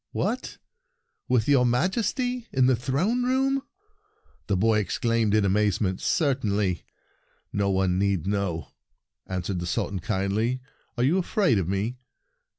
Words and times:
"What! 0.13 0.57
—with 1.27 1.47
your 1.47 1.63
Majesty, 1.63 2.47
in 2.51 2.65
the 2.65 2.75
throne 2.75 3.21
room?" 3.23 3.61
the 4.47 4.57
boy 4.57 4.79
exclaimed 4.79 5.35
in 5.35 5.45
amazement. 5.45 6.01
"Certainly. 6.01 6.83
No 7.53 7.69
one 7.69 7.99
need 7.99 8.25
know," 8.25 8.69
answered 9.27 9.59
the 9.59 9.67
Sultan 9.67 9.99
kindly. 9.99 10.59
"Are 10.97 11.03
you 11.03 11.19
afraid 11.19 11.59
of 11.59 11.67
me?" 11.69 11.99